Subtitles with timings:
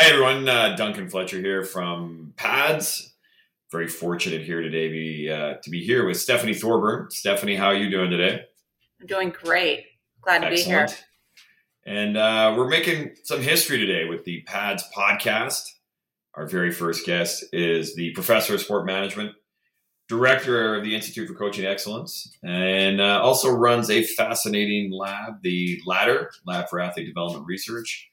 [0.00, 0.48] Hi, everyone.
[0.48, 3.14] Uh, Duncan Fletcher here from PAADS.
[3.72, 7.10] Very fortunate here today be, uh, to be here with Stephanie Thorburn.
[7.10, 8.44] Stephanie, how are you doing today?
[9.00, 9.86] I'm doing great.
[10.20, 10.90] Glad to Excellent.
[10.90, 11.98] be here.
[11.98, 15.64] And uh, we're making some history today with the PAADS podcast.
[16.34, 19.32] Our very first guest is the professor of sport management,
[20.08, 25.80] director of the Institute for Coaching Excellence, and uh, also runs a fascinating lab, the
[25.86, 28.08] Ladder Lab for Athlete Development Research.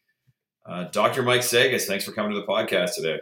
[0.68, 1.22] Uh, Dr.
[1.22, 3.20] Mike Sagas, thanks for coming to the podcast today.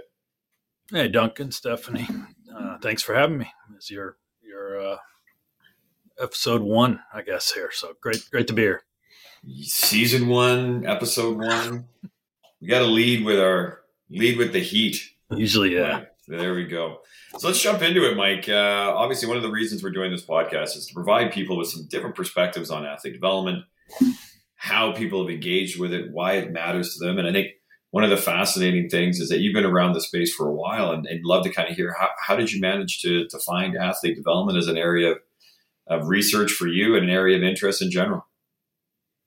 [0.90, 2.08] Hey, Duncan, Stephanie,
[2.56, 3.52] uh, thanks for having me.
[3.76, 4.98] It's your your uh,
[6.22, 7.70] episode one, I guess here.
[7.74, 8.84] So great, great to be here.
[9.62, 11.88] Season one, episode one.
[12.62, 15.02] we got to lead with our lead with the heat.
[15.32, 15.92] Usually, yeah.
[15.92, 17.00] Right, there we go.
[17.40, 18.48] So let's jump into it, Mike.
[18.48, 21.68] Uh, obviously, one of the reasons we're doing this podcast is to provide people with
[21.68, 23.66] some different perspectives on athlete development
[24.64, 27.20] how people have engaged with it, why it matters to them.
[27.20, 27.48] And I think
[27.92, 30.92] one of the fascinating things is that you've been around the space for a while
[30.92, 33.76] and, and love to kind of hear how, how did you manage to, to find
[33.76, 35.18] athlete development as an area of,
[35.88, 38.26] of research for you and an area of interest in general?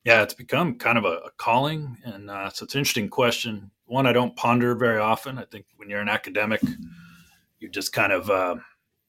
[0.03, 1.97] Yeah, it's become kind of a, a calling.
[2.03, 3.69] And uh, so it's an interesting question.
[3.85, 5.37] One I don't ponder very often.
[5.37, 6.63] I think when you're an academic,
[7.59, 8.55] you just kind of, uh,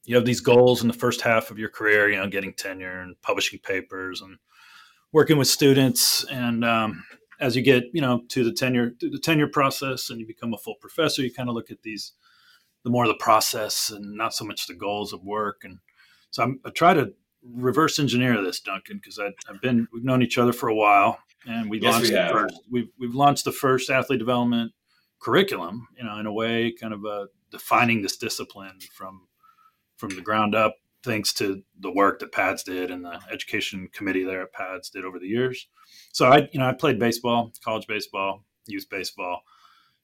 [0.05, 3.01] you have these goals in the first half of your career, you know, getting tenure
[3.01, 4.37] and publishing papers and
[5.11, 7.03] working with students and um,
[7.39, 10.53] as you get you know to the tenure to the tenure process and you become
[10.53, 12.13] a full professor you kind of look at these
[12.83, 15.61] the more the process and not so much the goals of work.
[15.63, 15.79] And
[16.31, 20.37] so I'm, i try to reverse engineer this duncan because i've been we've known each
[20.37, 23.51] other for a while and we yes, launched we the first we've, we've launched the
[23.53, 24.73] first athlete development
[25.21, 29.25] curriculum you know in a way kind of uh, defining this discipline from
[29.95, 34.23] from the ground up thanks to the work that PAADS did and the education committee
[34.23, 35.67] there at PAADS did over the years.
[36.11, 39.41] So I, you know, I played baseball, college baseball, youth baseball.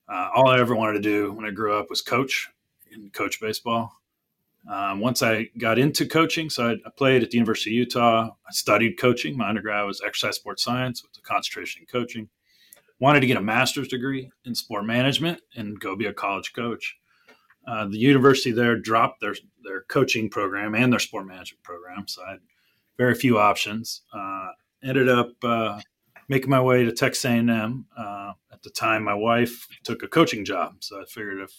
[0.07, 2.49] Uh, all I ever wanted to do when I grew up was coach
[2.93, 3.91] and coach baseball.
[4.67, 8.29] Um, once I got into coaching, so I, I, played at the University of Utah.
[8.47, 9.37] I studied coaching.
[9.37, 12.29] My undergrad was exercise sports science with a concentration in coaching.
[12.99, 16.97] Wanted to get a master's degree in sport management and go be a college coach.
[17.67, 22.23] Uh, the university there dropped their their coaching program and their sport management program, so
[22.23, 22.39] I had
[22.97, 24.01] very few options.
[24.13, 24.49] Uh,
[24.83, 25.81] ended up uh,
[26.29, 27.85] making my way to Texas A&M.
[27.97, 31.51] Uh, at the time, my wife took a coaching job, so I figured if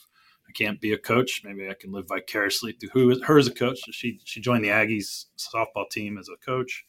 [0.49, 3.55] I can't be a coach, maybe I can live vicariously through who, her as a
[3.55, 3.81] coach.
[3.91, 6.85] She she joined the Aggies softball team as a coach.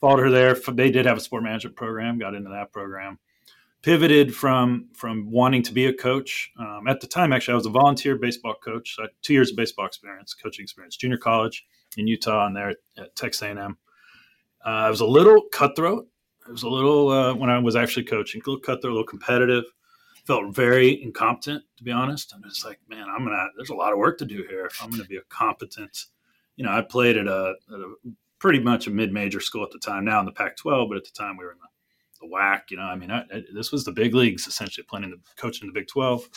[0.00, 0.54] Followed her there.
[0.54, 2.18] They did have a sport management program.
[2.18, 3.18] Got into that program
[3.82, 6.50] pivoted from from wanting to be a coach.
[6.58, 8.96] Um, at the time, actually, I was a volunteer baseball coach.
[8.96, 11.66] So two years of baseball experience, coaching experience, junior college
[11.96, 13.76] in Utah, and there at, Texas A&M.
[14.64, 16.06] Uh, I was a little cutthroat.
[16.46, 19.04] It was a little uh, when I was actually coaching, a little cutthroat, a little
[19.04, 19.64] competitive.
[20.24, 22.34] Felt very incompetent, to be honest.
[22.34, 23.46] I'm just like, man, I'm gonna.
[23.56, 26.06] There's a lot of work to do here if I'm gonna be a competent.
[26.56, 27.94] You know, I played at a, at a
[28.38, 30.04] pretty much a mid-major school at the time.
[30.04, 31.68] Now in the Pac-12, but at the time we were in the
[32.20, 32.70] the WAC.
[32.70, 35.66] You know, I mean, I, I, this was the big leagues essentially playing the coaching
[35.66, 36.28] in the Big Twelve,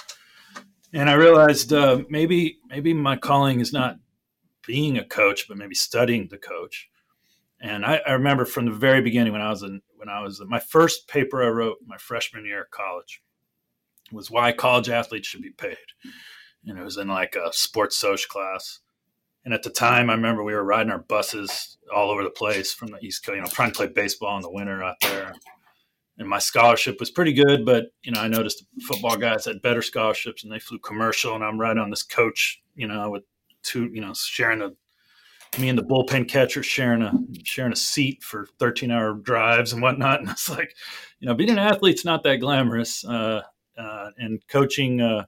[0.93, 3.97] and I realized uh, maybe maybe my calling is not
[4.65, 6.89] being a coach, but maybe studying the coach.
[7.61, 10.41] And I, I remember from the very beginning when I was in when I was
[10.47, 13.21] my first paper I wrote my freshman year of college
[14.11, 15.77] was why college athletes should be paid,
[16.65, 18.79] and it was in like a sports social class.
[19.43, 22.71] And at the time, I remember we were riding our buses all over the place
[22.71, 25.33] from the East Coast, you know, trying to play baseball in the winter out there
[26.21, 29.81] and my scholarship was pretty good, but you know, I noticed football guys had better
[29.81, 33.23] scholarships and they flew commercial and I'm right on this coach, you know, with
[33.63, 34.71] two, you know, sharing a
[35.59, 37.11] me and the bullpen catcher sharing a
[37.43, 40.21] sharing a seat for 13 hour drives and whatnot.
[40.21, 40.75] And it's like,
[41.19, 43.03] you know, being an athlete's not that glamorous.
[43.03, 43.41] Uh,
[43.77, 45.25] uh, and coaching uh,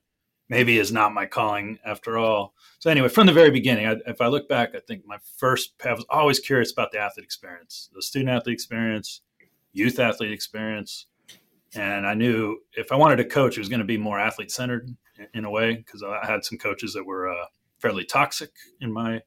[0.47, 2.53] maybe is not my calling after all.
[2.79, 5.73] So anyway, from the very beginning, I, if I look back, I think my first
[5.83, 9.21] I was always curious about the athlete experience, the student athlete experience,
[9.73, 11.07] youth athlete experience.
[11.75, 14.51] And I knew if I wanted to coach, it was going to be more athlete
[14.51, 14.95] centered
[15.33, 17.45] in a way because I had some coaches that were uh,
[17.79, 19.21] fairly toxic in my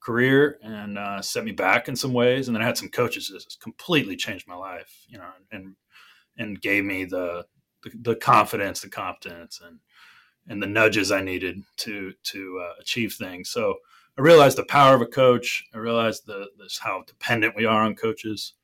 [0.00, 2.48] career and uh, set me back in some ways.
[2.48, 5.76] And then I had some coaches that completely changed my life, you know, and
[6.36, 7.46] and gave me the
[7.82, 9.78] the, the confidence, the competence, and
[10.48, 13.50] and the nudges I needed to to uh, achieve things.
[13.50, 13.76] So
[14.16, 15.64] I realized the power of a coach.
[15.74, 18.54] I realized the this how dependent we are on coaches.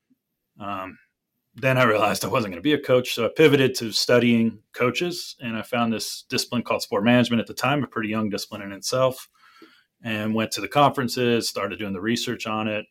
[0.58, 0.99] Um,
[1.56, 3.14] then I realized I wasn't going to be a coach.
[3.14, 7.46] So I pivoted to studying coaches and I found this discipline called sport management at
[7.46, 9.28] the time, a pretty young discipline in itself,
[10.02, 12.86] and went to the conferences, started doing the research on it.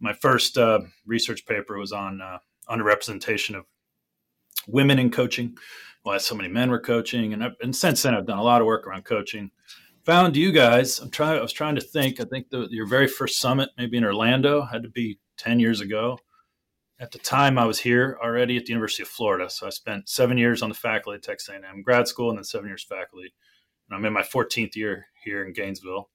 [0.00, 3.64] My first uh, research paper was on uh, underrepresentation of
[4.68, 5.56] women in coaching.
[6.04, 8.60] why so many men were coaching, and, I've, and since then I've done a lot
[8.60, 9.50] of work around coaching.
[10.04, 10.98] Found you guys.
[10.98, 11.38] I'm trying.
[11.38, 12.20] I was trying to think.
[12.20, 15.80] I think the, your very first summit, maybe in Orlando, had to be ten years
[15.80, 16.18] ago.
[17.04, 20.08] At the time, I was here already at the University of Florida, so I spent
[20.08, 23.34] seven years on the faculty at Texas A&M grad school, and then seven years faculty.
[23.86, 26.08] And I'm in my 14th year here in Gainesville.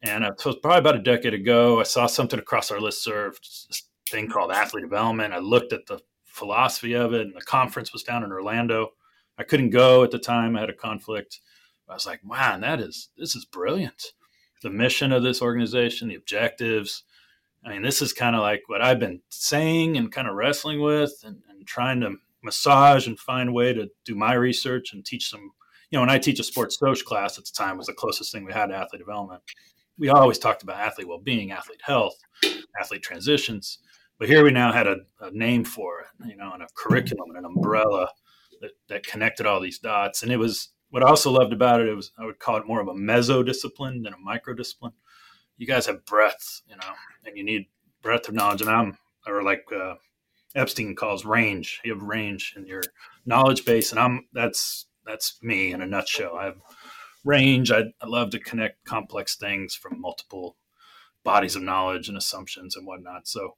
[0.00, 1.78] And it was probably about a decade ago.
[1.78, 5.34] I saw something across our list serve, this thing called athlete development.
[5.34, 8.92] I looked at the philosophy of it, and the conference was down in Orlando.
[9.36, 11.40] I couldn't go at the time; I had a conflict.
[11.86, 14.14] I was like, "Man, that is this is brilliant."
[14.62, 17.04] The mission of this organization, the objectives.
[17.64, 20.80] I mean, this is kind of like what I've been saying and kind of wrestling
[20.80, 25.04] with, and, and trying to massage and find a way to do my research and
[25.04, 25.50] teach some.
[25.90, 28.30] You know, when I teach a sports social class at the time was the closest
[28.30, 29.42] thing we had to athlete development.
[29.98, 32.16] We always talked about athlete well-being, athlete health,
[32.78, 33.78] athlete transitions
[34.18, 37.30] but here we now had a, a, name for it, you know, and a curriculum
[37.30, 38.10] and an umbrella
[38.60, 40.22] that, that connected all these dots.
[40.22, 41.88] And it was what I also loved about it.
[41.88, 44.92] It was I would call it more of a meso discipline than a micro discipline.
[45.58, 46.92] You guys have breadth, you know,
[47.26, 47.66] and you need
[48.00, 48.62] breadth of knowledge.
[48.62, 48.96] And I'm
[49.26, 49.96] or like uh,
[50.54, 51.80] Epstein calls range.
[51.84, 52.82] You have range in your
[53.26, 56.36] knowledge base, and I'm that's that's me in a nutshell.
[56.36, 56.60] I have
[57.24, 57.70] range.
[57.70, 60.56] I, I love to connect complex things from multiple
[61.24, 63.28] bodies of knowledge and assumptions and whatnot.
[63.28, 63.54] So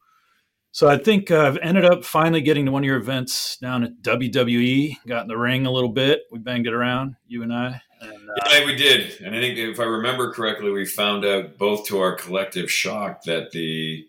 [0.72, 3.82] so I think uh, I've ended up finally getting to one of your events down
[3.82, 4.96] at WWE.
[5.06, 6.22] Got in the ring a little bit.
[6.30, 7.82] We banged it around, you and I.
[8.00, 9.20] And, uh, yeah, we did.
[9.20, 13.24] And I think if I remember correctly, we found out both to our collective shock
[13.24, 14.06] that the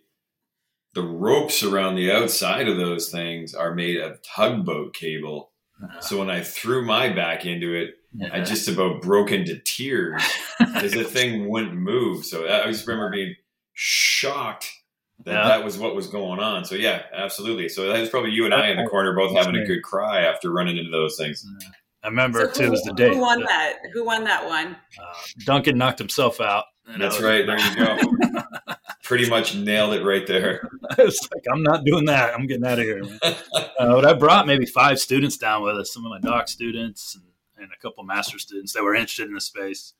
[0.93, 5.51] the ropes around the outside of those things are made of tugboat cable.
[5.81, 8.29] Uh, so when I threw my back into it, yeah.
[8.33, 10.21] I just about broke into tears
[10.59, 12.25] because the thing wouldn't move.
[12.25, 13.35] So I just remember being
[13.73, 14.69] shocked
[15.25, 15.47] that yeah.
[15.47, 16.65] that was what was going on.
[16.65, 17.69] So yeah, absolutely.
[17.69, 20.21] So that was probably you and I in the corner both having a good cry
[20.21, 21.45] after running into those things.
[22.03, 23.13] I remember so too was the day.
[23.13, 23.77] Who won that?
[23.93, 24.75] Who won that one?
[24.99, 25.13] Uh,
[25.45, 26.65] Duncan knocked himself out.
[26.97, 27.45] That's right.
[27.45, 28.33] There you go.
[29.03, 30.67] Pretty much nailed it right there.
[30.97, 32.33] it's like I'm not doing that.
[32.33, 33.03] I'm getting out of here.
[33.21, 33.35] uh,
[33.77, 35.93] but I brought maybe five students down with us.
[35.93, 37.23] Some of my doc students and,
[37.63, 39.93] and a couple master students that were interested in the space.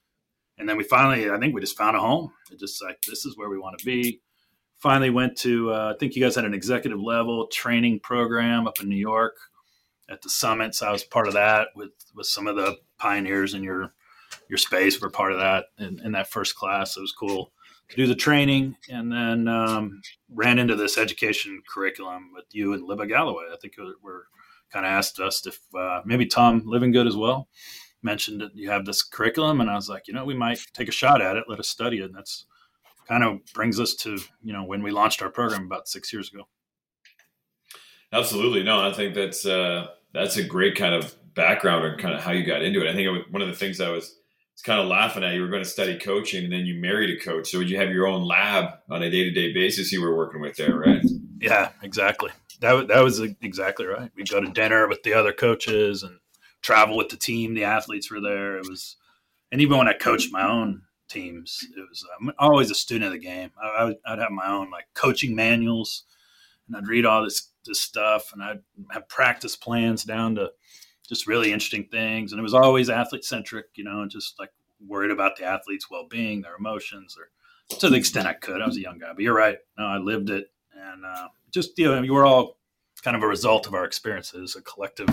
[0.57, 2.31] And then we finally, I think we just found a home.
[2.51, 4.21] It just like this is where we want to be
[4.81, 8.79] finally went to uh, i think you guys had an executive level training program up
[8.81, 9.37] in new york
[10.11, 10.81] at the summits.
[10.81, 13.93] I was part of that with with some of the pioneers in your
[14.49, 16.97] your space were part of that in, in that first class.
[16.97, 17.51] It was cool
[17.89, 22.87] to do the training and then um, ran into this education curriculum with you and
[22.87, 23.45] libba galloway.
[23.51, 24.23] I think we're
[24.71, 27.47] kind of asked us if uh, maybe tom livingood as well
[28.03, 29.61] mentioned that you have this curriculum.
[29.61, 31.45] And i was like you know we might take a shot at it.
[31.47, 32.05] Let us study it.
[32.05, 32.45] And that's
[33.11, 36.31] kind of brings us to you know when we launched our program about six years
[36.31, 36.43] ago.
[38.13, 42.21] Absolutely, no, I think that's uh, that's a great kind of background or kind of
[42.21, 42.89] how you got into it.
[42.89, 44.15] I think it was, one of the things I was,
[44.53, 45.33] was kind of laughing at.
[45.33, 47.49] You were going to study coaching, and then you married a coach.
[47.49, 49.91] So would you have your own lab on a day to day basis?
[49.91, 51.03] You were working with there, right?
[51.41, 52.31] Yeah, exactly.
[52.61, 54.09] That that was exactly right.
[54.15, 56.19] We'd go to dinner with the other coaches and
[56.61, 57.55] travel with the team.
[57.55, 58.57] The athletes were there.
[58.57, 58.95] It was,
[59.51, 61.65] and even when I coached my own teams.
[61.75, 63.51] It was I'm always a student of the game.
[63.61, 66.03] I, would, I'd have my own like coaching manuals,
[66.67, 68.61] and I'd read all this this stuff, and I'd
[68.91, 70.51] have practice plans down to
[71.07, 72.31] just really interesting things.
[72.31, 74.51] And it was always athlete centric, you know, and just like
[74.87, 78.61] worried about the athlete's well being, their emotions, or to the extent I could.
[78.61, 79.57] I was a young guy, but you're right.
[79.77, 82.57] No, I lived it, and uh, just you know, you were all
[83.03, 85.09] kind of a result of our experiences, a collective.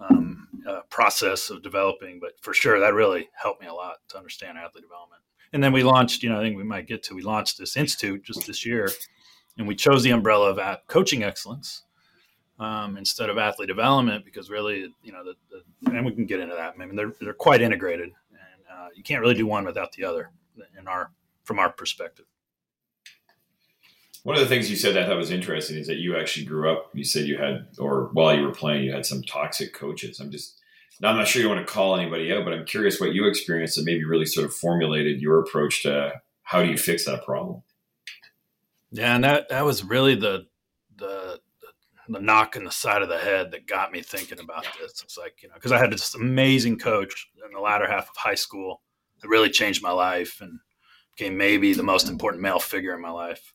[0.00, 2.20] Um, uh, process of developing.
[2.20, 5.22] But for sure, that really helped me a lot to understand athlete development.
[5.52, 7.76] And then we launched, you know, I think we might get to, we launched this
[7.76, 8.88] institute just this year,
[9.58, 11.82] and we chose the umbrella of coaching excellence
[12.60, 16.40] um, instead of athlete development because really, you know, the, the, and we can get
[16.40, 16.74] into that.
[16.78, 20.04] I mean, they're they're quite integrated, and uh, you can't really do one without the
[20.04, 20.30] other
[20.78, 21.10] in our
[21.42, 22.26] from our perspective.
[24.22, 26.44] One of the things you said that I thought was interesting is that you actually
[26.44, 26.90] grew up.
[26.92, 30.20] You said you had, or while you were playing, you had some toxic coaches.
[30.20, 30.60] I'm just,
[31.02, 33.76] I'm not sure you want to call anybody out, but I'm curious what you experienced
[33.76, 37.62] that maybe really sort of formulated your approach to how do you fix that problem.
[38.92, 40.46] Yeah, and that that was really the
[40.96, 41.40] the
[42.08, 45.00] the knock in the side of the head that got me thinking about this.
[45.02, 48.16] It's like you know because I had this amazing coach in the latter half of
[48.16, 48.82] high school
[49.22, 50.58] that really changed my life and
[51.16, 52.14] became maybe the most mm-hmm.
[52.14, 53.54] important male figure in my life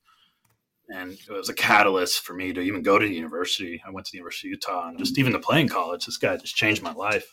[0.90, 3.82] and it was a catalyst for me to even go to the university.
[3.86, 6.18] I went to the University of Utah, and just even to play in college, this
[6.18, 7.28] guy just changed my life.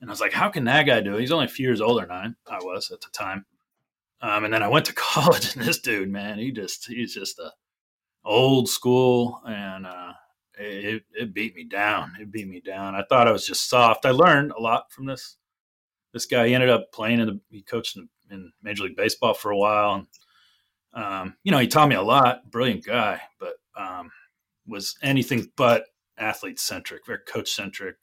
[0.00, 1.20] And I was like, how can that guy do it?
[1.20, 3.46] He's only a few years older than I, was at the time.
[4.20, 7.38] Um, and then I went to college, and this dude, man, he just he's just
[7.38, 7.52] a
[8.24, 10.12] old school, and uh,
[10.58, 12.12] it, it beat me down.
[12.20, 12.94] It beat me down.
[12.94, 14.04] I thought I was just soft.
[14.04, 15.36] I learned a lot from this.
[16.12, 19.34] This guy he ended up playing in the, he coached in, in Major League Baseball
[19.34, 19.94] for a while.
[19.94, 20.06] And,
[20.94, 22.50] um, you know, he taught me a lot.
[22.50, 24.10] Brilliant guy, but um,
[24.66, 27.96] was anything but athlete centric, very coach centric,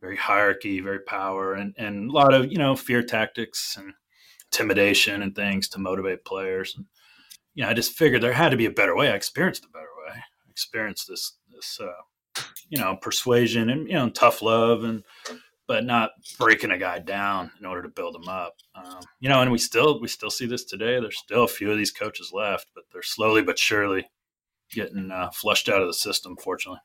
[0.00, 3.92] very hierarchy, very power, and and a lot of you know fear tactics and
[4.52, 6.74] intimidation and things to motivate players.
[6.76, 6.86] And
[7.54, 9.10] you know, I just figured there had to be a better way.
[9.10, 10.14] I experienced a better way.
[10.14, 15.02] I experienced this this uh, you know persuasion and you know tough love and
[15.68, 18.56] but not breaking a guy down in order to build him up.
[18.74, 20.98] Um, you know, and we still we still see this today.
[20.98, 24.08] There's still a few of these coaches left, but they're slowly but surely
[24.72, 26.36] getting uh, flushed out of the system.
[26.42, 26.80] Fortunately.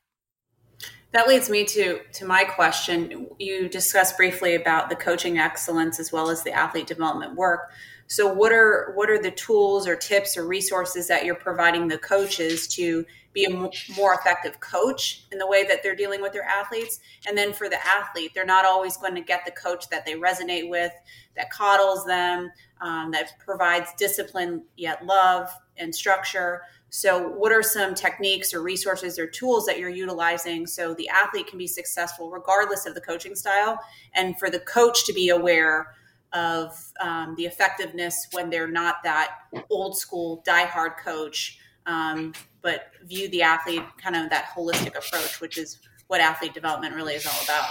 [1.12, 3.28] That leads me to to my question.
[3.38, 7.70] You discussed briefly about the coaching excellence as well as the athlete development work.
[8.06, 11.98] So, what are what are the tools or tips or resources that you're providing the
[11.98, 16.44] coaches to be a more effective coach in the way that they're dealing with their
[16.44, 17.00] athletes?
[17.26, 20.14] And then for the athlete, they're not always going to get the coach that they
[20.14, 20.92] resonate with,
[21.36, 22.50] that coddles them,
[22.80, 26.62] um, that provides discipline yet love and structure.
[26.90, 31.48] So, what are some techniques or resources or tools that you're utilizing so the athlete
[31.48, 33.80] can be successful regardless of the coaching style,
[34.14, 35.94] and for the coach to be aware
[36.34, 39.30] of um, the effectiveness when they're not that
[39.70, 45.58] old school diehard coach, um, but view the athlete kind of that holistic approach, which
[45.58, 47.68] is what athlete development really is all about.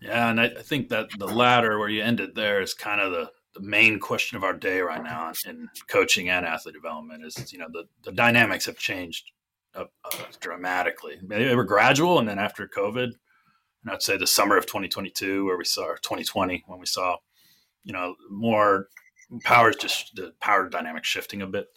[0.00, 3.12] Yeah, and I, I think that the latter, where you ended there, is kind of
[3.12, 7.52] the the main question of our day right now in coaching and athlete development is
[7.52, 9.30] you know the, the dynamics have changed
[9.74, 14.56] uh, uh, dramatically they were gradual and then after covid and i'd say the summer
[14.56, 17.16] of 2022 where we saw 2020 when we saw
[17.84, 18.88] you know more
[19.44, 21.68] power just the power dynamic shifting a bit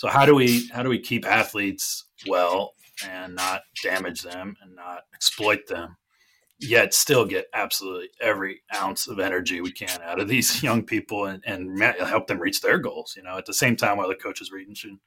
[0.00, 2.72] so how do we how do we keep athletes well
[3.06, 5.94] and not damage them and not exploit them
[6.58, 11.26] yet still get absolutely every ounce of energy we can out of these young people
[11.26, 14.14] and, and help them reach their goals, you know, at the same time while the
[14.14, 14.98] coaches reaching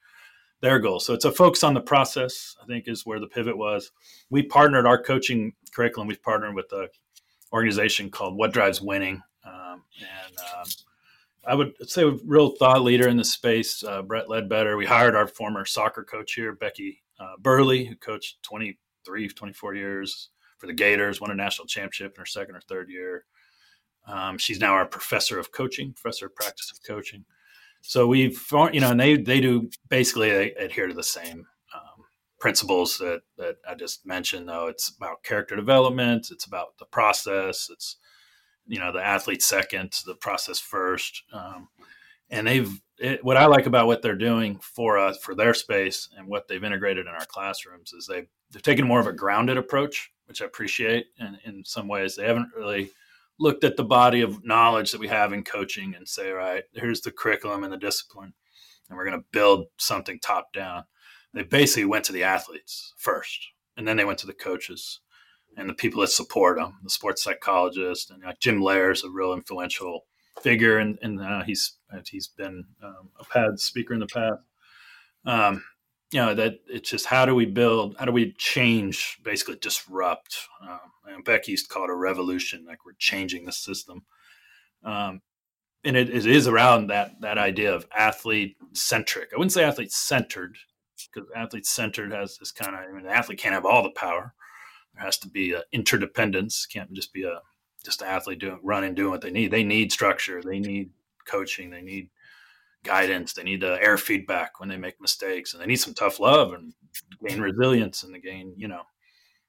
[0.62, 1.08] their goals.
[1.08, 3.92] So it's a focus on the process, I think is where the pivot was.
[4.30, 6.08] We partnered our coaching curriculum.
[6.08, 6.88] We've partnered with an
[7.52, 9.24] organization called What Drives Winning.
[9.44, 10.66] Um, and um,
[11.46, 14.78] I would say a real thought leader in the space, uh, Brett Ledbetter.
[14.78, 20.30] We hired our former soccer coach here, Becky uh, Burleigh, who coached 23, 24 years
[20.58, 23.26] for the Gators, won a national championship in her second or third year.
[24.08, 27.26] Um, she's now our professor of coaching, professor of practice of coaching.
[27.82, 31.46] So we've, you know, and they they do basically adhere to the same
[31.76, 32.06] um,
[32.40, 34.48] principles that that I just mentioned.
[34.48, 37.98] Though it's about character development, it's about the process, it's
[38.68, 41.70] you know the athlete second, the process first, um,
[42.30, 46.10] and they've it, what I like about what they're doing for us for their space
[46.18, 49.58] and what they've integrated in our classrooms is they they've taken more of a grounded
[49.58, 51.08] approach which I appreciate.
[51.20, 52.92] And in some ways, they haven't really
[53.40, 57.02] looked at the body of knowledge that we have in coaching and say, right, here's
[57.02, 58.34] the curriculum and the discipline,
[58.90, 60.84] and we're going to build something top down.
[61.34, 65.02] They basically went to the athletes first, and then they went to the coaches
[65.58, 69.34] and the people that support them, the sports psychologist, and like Jim is a real
[69.34, 70.06] influential
[70.42, 71.78] figure, and, and uh, he's
[72.10, 74.42] he's been um, a PAD speaker in the past.
[75.26, 75.64] Um,
[76.14, 80.38] you know that it's just how do we build how do we change basically disrupt
[80.62, 84.04] um, and becky used to call it a revolution like we're changing the system
[84.84, 85.22] um,
[85.84, 89.92] and it, it is around that that idea of athlete centric i wouldn't say athlete
[89.92, 90.56] centered
[91.12, 93.92] because athlete centered has this kind of i mean the athlete can't have all the
[93.92, 94.36] power
[94.94, 97.40] there has to be a interdependence can't just be a
[97.84, 100.90] just an athlete doing running doing what they need they need structure they need
[101.26, 102.10] coaching they need
[102.84, 103.34] guidance.
[103.34, 106.54] They need the air feedback when they make mistakes, and they need some tough love
[106.54, 106.74] and
[107.26, 108.84] gain resilience and to gain, you know,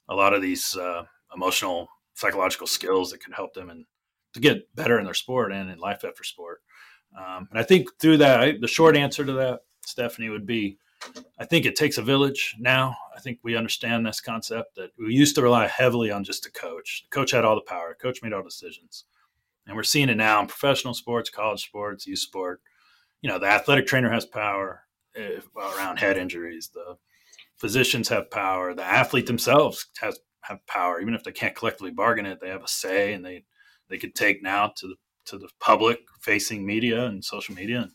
[0.09, 1.03] a lot of these uh,
[1.35, 3.85] emotional, psychological skills that can help them and
[4.33, 6.63] to get better in their sport and in life after sport.
[7.19, 10.79] Um, and I think through that, I, the short answer to that, Stephanie, would be
[11.39, 12.97] I think it takes a village now.
[13.17, 16.51] I think we understand this concept that we used to rely heavily on just a
[16.51, 17.05] coach.
[17.05, 19.05] The coach had all the power, the coach made all decisions.
[19.67, 22.61] And we're seeing it now in professional sports, college sports, youth sport
[23.25, 24.85] you know the athletic trainer has power
[25.15, 26.97] if, around head injuries the
[27.57, 32.27] physicians have power the athlete themselves has have power even if they can't collectively bargain
[32.27, 33.43] it they have a say and they
[33.89, 37.93] they could take now to the to the public facing media and social media and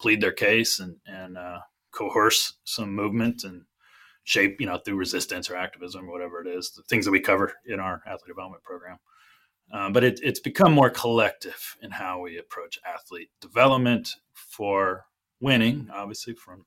[0.00, 1.60] plead their case and and uh,
[1.96, 3.62] coerce some movement and
[4.24, 7.20] shape you know through resistance or activism or whatever it is the things that we
[7.20, 8.98] cover in our athlete development program
[9.72, 15.06] um, but it, it's become more collective in how we approach athlete development for
[15.40, 16.64] winning, obviously from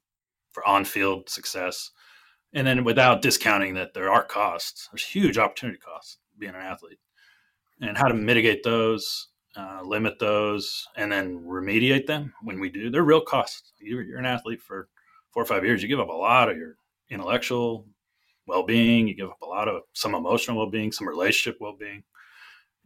[0.51, 1.91] for on-field success,
[2.53, 6.99] and then without discounting that there are costs, there's huge opportunity costs being an athlete,
[7.81, 12.89] and how to mitigate those, uh, limit those, and then remediate them when we do.
[12.89, 13.73] They're real costs.
[13.79, 14.89] You're, you're an athlete for
[15.31, 15.81] four or five years.
[15.81, 16.75] You give up a lot of your
[17.09, 17.85] intellectual
[18.47, 19.07] well-being.
[19.07, 22.03] You give up a lot of some emotional well-being, some relationship well-being,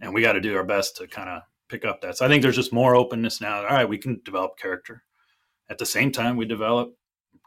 [0.01, 2.17] and we got to do our best to kind of pick up that.
[2.17, 3.57] So I think there's just more openness now.
[3.59, 5.03] All right, we can develop character.
[5.69, 6.93] At the same time, we develop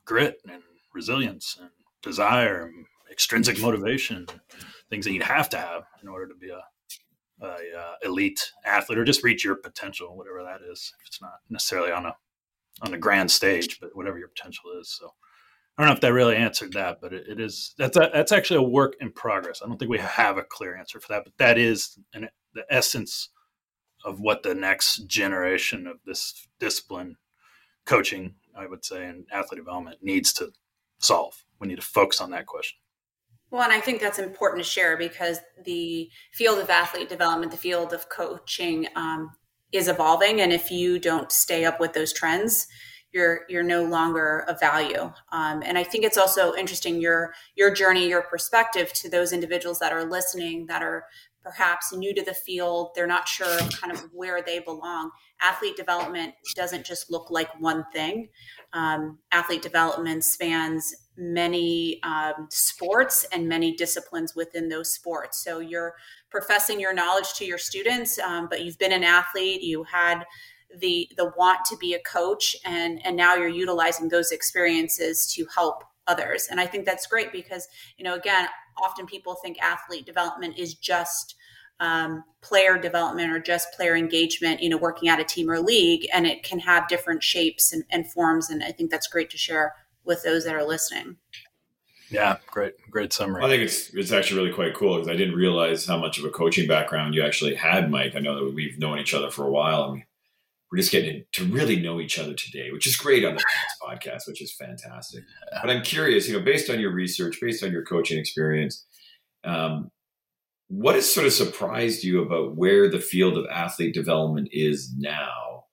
[0.05, 0.62] grit and
[0.95, 1.71] resilience and
[2.03, 4.26] desire and extrinsic motivation,
[4.91, 6.62] things that you'd have to have in order to be a,
[7.45, 10.93] a uh, elite athlete or just reach your potential, whatever that is.
[11.00, 12.17] If it's not necessarily on a
[12.83, 14.90] on the grand stage, but whatever your potential is.
[14.90, 15.11] So
[15.76, 18.33] I don't know if that really answered that, but it, it is that's a, that's
[18.33, 19.61] actually a work in progress.
[19.62, 22.64] I don't think we have a clear answer for that, but that is an, the
[22.71, 23.30] essence
[24.04, 27.16] of what the next generation of this discipline,
[27.85, 30.52] coaching, I would say, and athlete development needs to
[30.99, 31.45] solve.
[31.61, 32.78] We need to focus on that question.
[33.50, 37.59] Well, and I think that's important to share because the field of athlete development, the
[37.59, 39.30] field of coaching, um,
[39.73, 42.66] is evolving, and if you don't stay up with those trends,
[43.12, 45.12] you're you're no longer of value.
[45.32, 49.78] Um, and I think it's also interesting your your journey, your perspective to those individuals
[49.78, 51.04] that are listening that are
[51.42, 52.90] perhaps new to the field.
[52.94, 55.12] They're not sure kind of where they belong.
[55.40, 58.28] Athlete development doesn't just look like one thing.
[58.73, 65.42] Um, athlete development spans many um, sports and many disciplines within those sports.
[65.42, 65.94] So you're
[66.37, 70.23] professing your knowledge to your students, um, but you've been an athlete, you had
[70.78, 75.47] the the want to be a coach, and and now you're utilizing those experiences to
[75.55, 76.49] help others.
[76.50, 77.66] And I think that's great because
[77.97, 78.49] you know again,
[78.83, 81.37] often people think athlete development is just
[81.81, 86.07] um, player development or just player engagement, you know, working at a team or league,
[86.12, 88.50] and it can have different shapes and, and forms.
[88.50, 89.73] And I think that's great to share
[90.05, 91.16] with those that are listening.
[92.10, 93.44] Yeah, great, great summary.
[93.44, 96.25] I think it's it's actually really quite cool because I didn't realize how much of
[96.25, 98.14] a coaching background you actually had, Mike.
[98.14, 100.02] I know that we've known each other for a while, and
[100.71, 103.45] we're just getting to really know each other today, which is great on the
[103.82, 105.25] podcast, which is fantastic.
[105.60, 108.84] But I'm curious, you know, based on your research, based on your coaching experience,
[109.45, 109.90] um,
[110.69, 115.66] what has sort of surprised you about where the field of athlete development is now,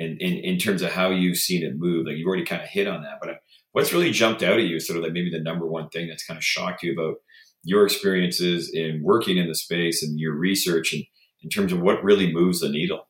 [0.00, 2.06] and in, in terms of how you've seen it move?
[2.06, 3.34] Like you've already kind of hit on that, but uh,
[3.72, 6.24] what's really jumped out at you sort of like maybe the number one thing that's
[6.24, 7.16] kind of shocked you about
[7.62, 11.04] your experiences in working in the space and your research and
[11.42, 13.08] in terms of what really moves the needle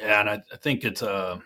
[0.00, 1.40] yeah and i, I think it's a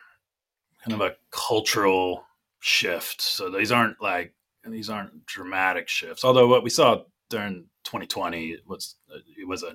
[0.84, 2.24] kind of a cultural
[2.60, 8.58] shift so these aren't like these aren't dramatic shifts although what we saw during 2020
[8.66, 8.96] was
[9.36, 9.74] it was a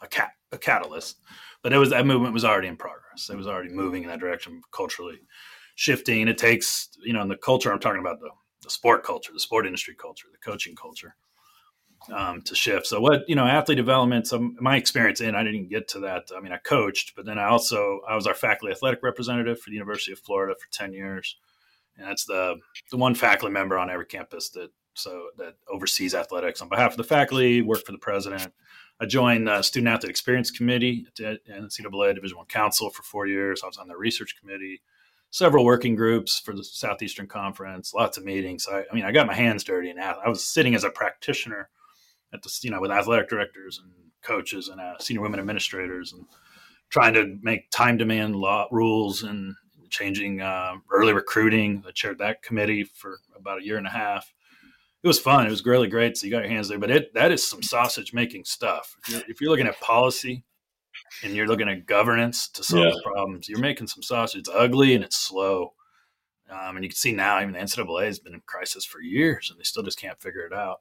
[0.00, 1.18] a, cat, a catalyst
[1.62, 4.18] but it was that movement was already in progress it was already moving in that
[4.18, 5.20] direction culturally
[5.74, 6.28] shifting.
[6.28, 8.30] It takes, you know, in the culture, I'm talking about the,
[8.62, 11.14] the sport culture, the sport industry culture, the coaching culture
[12.12, 12.86] um, to shift.
[12.86, 16.28] So what, you know, athlete development, so my experience in, I didn't get to that.
[16.36, 19.70] I mean, I coached, but then I also, I was our faculty athletic representative for
[19.70, 21.36] the University of Florida for 10 years.
[21.96, 22.56] And that's the,
[22.90, 26.96] the one faculty member on every campus that, so that oversees athletics on behalf of
[26.96, 28.52] the faculty, work for the president.
[29.00, 33.62] I joined the Student Athlete Experience Committee at NCAA Division One Council for four years.
[33.62, 34.80] I was on the research committee
[35.32, 38.68] several working groups for the Southeastern Conference, lots of meetings.
[38.70, 41.70] I, I mean, I got my hands dirty, and I was sitting as a practitioner
[42.32, 43.90] at the you know with athletic directors and
[44.22, 46.26] coaches and uh, senior women administrators, and
[46.90, 49.54] trying to make time demand law rules and
[49.90, 51.82] changing uh, early recruiting.
[51.88, 54.32] I chaired that committee for about a year and a half.
[55.02, 55.46] It was fun.
[55.46, 56.16] It was really great.
[56.16, 58.96] So you got your hands there, but it that is some sausage making stuff.
[59.00, 60.44] If you're, if you're looking at policy
[61.24, 63.00] and you're looking at governance to solve yeah.
[63.04, 64.40] problems, you're making some sausage.
[64.40, 65.72] It's ugly and it's slow.
[66.50, 69.50] Um, and you can see now, even the NCAA has been in crisis for years,
[69.50, 70.80] and they still just can't figure it out.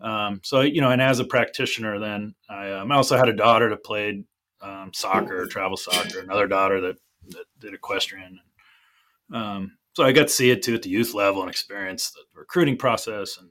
[0.00, 3.32] Um, so you know, and as a practitioner, then I, um, I also had a
[3.32, 4.24] daughter that played
[4.60, 6.96] um, soccer, travel soccer, another daughter that,
[7.28, 8.40] that did equestrian.
[9.32, 12.22] Um, so I got to see it too at the youth level and experience the
[12.34, 13.50] recruiting process, and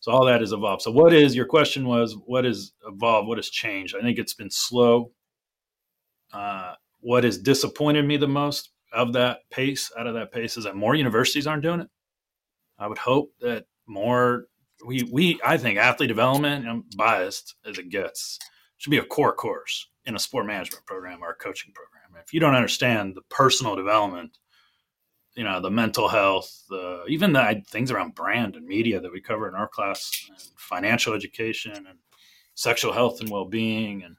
[0.00, 0.82] so all that has evolved.
[0.82, 3.28] So what is your question was what has evolved?
[3.28, 3.96] What has changed?
[3.96, 5.10] I think it's been slow
[6.32, 10.64] uh, what has disappointed me the most of that pace, out of that pace, is
[10.64, 11.88] that more universities aren't doing it.
[12.78, 14.46] I would hope that more
[14.86, 18.38] we we I think athlete development, I'm biased as it gets,
[18.76, 22.22] should be a core course in a sport management program or a coaching program.
[22.22, 24.36] If you don't understand the personal development,
[25.36, 29.20] you know, the mental health, the even the things around brand and media that we
[29.20, 31.98] cover in our class, financial education and
[32.54, 34.16] sexual health and well-being and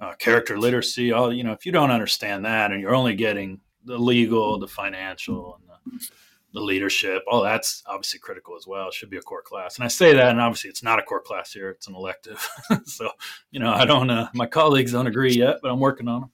[0.00, 1.12] uh, character literacy.
[1.12, 4.68] All you know, if you don't understand that, and you're only getting the legal, the
[4.68, 6.06] financial, and the
[6.54, 8.88] the leadership, all that's obviously critical as well.
[8.88, 9.76] It should be a core class.
[9.76, 12.46] And I say that, and obviously it's not a core class here; it's an elective.
[12.84, 13.10] so,
[13.50, 14.08] you know, I don't.
[14.08, 16.30] Uh, my colleagues don't agree yet, but I'm working on them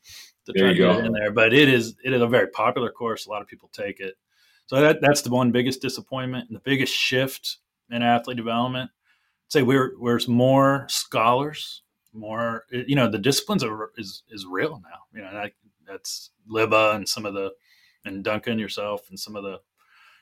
[0.48, 0.98] to there try to get go.
[0.98, 1.30] it in there.
[1.30, 3.26] But it is it is a very popular course.
[3.26, 4.14] A lot of people take it.
[4.66, 7.58] So that that's the one biggest disappointment and the biggest shift
[7.90, 8.90] in athlete development.
[8.90, 11.82] I'd say we're there's more scholars,
[12.12, 15.00] more you know the disciplines are is is real now.
[15.14, 15.52] You know that,
[15.86, 17.52] that's Libba and some of the
[18.04, 19.60] and Duncan yourself and some of the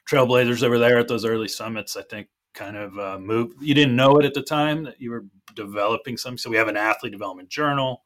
[0.08, 1.96] trailblazers that were there at those early summits.
[1.96, 3.62] I think kind of uh, moved.
[3.62, 6.38] You didn't know it at the time that you were developing something.
[6.38, 8.02] So we have an athlete development journal.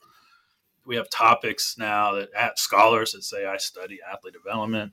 [0.86, 4.92] We have topics now that at scholars that say I study athlete development.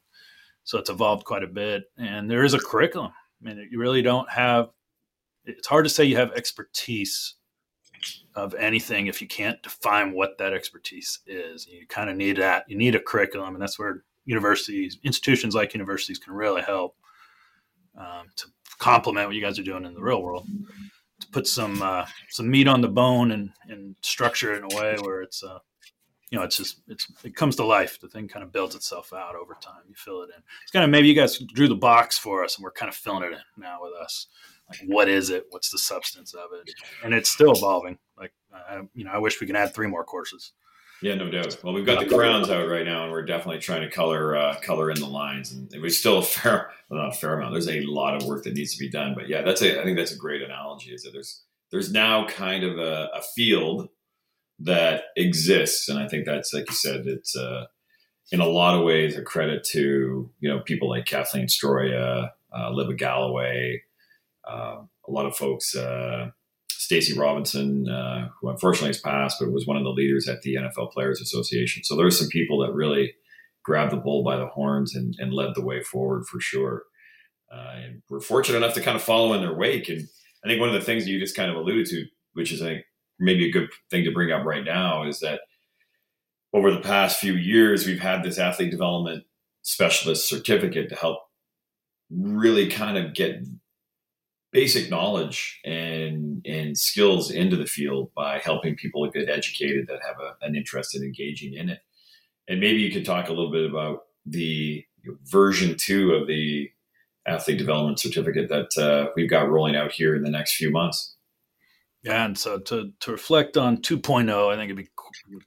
[0.63, 3.13] So it's evolved quite a bit, and there is a curriculum.
[3.41, 4.69] I mean, you really don't have.
[5.45, 7.36] It's hard to say you have expertise
[8.36, 11.67] of anything if you can't define what that expertise is.
[11.67, 12.65] You kind of need that.
[12.67, 16.95] You need a curriculum, and that's where universities, institutions like universities, can really help
[17.97, 18.47] um, to
[18.78, 20.45] complement what you guys are doing in the real world.
[21.21, 24.80] To put some uh, some meat on the bone and and structure it in a
[24.80, 25.60] way where it's uh,
[26.30, 28.00] you know, it's just it's it comes to life.
[28.00, 29.82] The thing kind of builds itself out over time.
[29.88, 30.44] You fill it in.
[30.63, 32.96] It's kind of maybe you guys drew the box for us, and we're kind of
[32.96, 34.28] filling it in now with us.
[34.70, 35.46] Like, what is it?
[35.52, 36.70] What's the substance of it?
[37.04, 37.98] And it's still evolving.
[38.18, 40.52] Like, uh, you know, I wish we could add three more courses.
[41.02, 41.58] Yeah, no doubt.
[41.63, 44.56] Well, we've got the crowns out right now, and we're definitely trying to color uh,
[44.62, 45.54] color in the lines.
[45.54, 47.54] And we still a fair, well, a fair amount.
[47.54, 49.13] There's a lot of work that needs to be done.
[49.16, 49.80] But yeah, that's a.
[49.80, 50.92] I think that's a great analogy.
[50.92, 53.90] Is that there's there's now kind of a, a field
[54.60, 57.65] that exists, and I think that's like you said, it's uh,
[58.32, 62.72] in a lot of ways a credit to you know people like Kathleen Stroya, uh,
[62.72, 63.84] Libba Galloway,
[64.50, 65.76] uh, a lot of folks.
[65.76, 66.32] Uh,
[66.70, 70.56] Stacey Robinson, uh, who unfortunately has passed, but was one of the leaders at the
[70.56, 71.84] NFL Players Association.
[71.84, 73.13] So there's some people that really
[73.65, 76.84] grabbed the bull by the horns and, and led the way forward for sure.
[77.52, 79.89] Uh, and we're fortunate enough to kind of follow in their wake.
[79.89, 80.08] And
[80.46, 82.62] I think one of the things that you just kind of alluded to, which is
[82.62, 82.86] I think
[83.19, 85.41] maybe a good thing to bring up right now, is that
[86.53, 89.25] over the past few years, we've had this athlete development
[89.62, 91.19] specialist certificate to help
[92.10, 93.43] really kind of get
[94.53, 100.15] basic knowledge and and skills into the field by helping people get educated that have
[100.21, 101.80] a, an interest in engaging in it.
[102.47, 104.86] And maybe you could talk a little bit about the
[105.25, 106.71] version two of the
[107.27, 111.16] athlete development certificate that uh, we've got rolling out here in the next few months.
[112.08, 114.89] Yeah, and so to, to reflect on 2.0, I think it'd be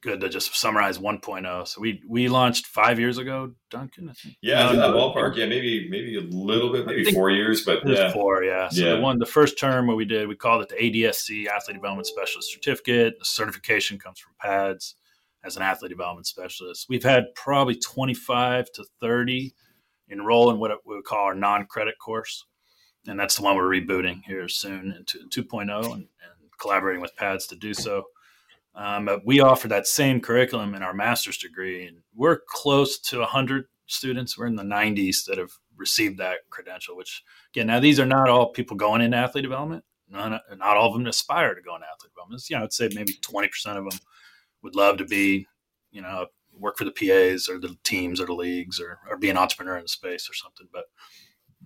[0.01, 1.67] good to just summarize 1.0.
[1.67, 4.09] So we we launched five years ago, Duncan.
[4.09, 4.35] I think.
[4.41, 5.35] Yeah, in that um, ballpark.
[5.35, 8.11] Yeah, maybe maybe a little bit, maybe four years, but yeah.
[8.11, 8.43] four.
[8.43, 8.69] Yeah.
[8.69, 8.95] So yeah.
[8.95, 12.05] the one, the first term what we did, we called it the ADSC Athlete Development
[12.05, 13.17] Specialist Certificate.
[13.17, 14.95] The certification comes from PAADS
[15.43, 16.87] as an athlete development specialist.
[16.87, 19.53] We've had probably 25 to 30
[20.09, 22.45] enroll in what we would call our non-credit course,
[23.07, 26.07] and that's the one we're rebooting here soon into 2.0 and, and
[26.61, 28.03] collaborating with PAADS to do so.
[28.75, 33.19] Um, but we offer that same curriculum in our master's degree, and we're close to
[33.19, 34.37] 100 students.
[34.37, 36.95] We're in the 90s that have received that credential.
[36.95, 39.83] Which again, now these are not all people going into athlete development.
[40.09, 42.43] None, not all of them aspire to go into athlete development.
[42.49, 43.99] You know, I'd say maybe 20% of them
[44.61, 45.47] would love to be,
[45.91, 49.29] you know, work for the PAs or the teams or the leagues or, or be
[49.29, 50.67] an entrepreneur in the space or something.
[50.71, 50.85] But